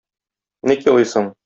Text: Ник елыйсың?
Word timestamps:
Ник 0.71 0.89
елыйсың? 0.93 1.33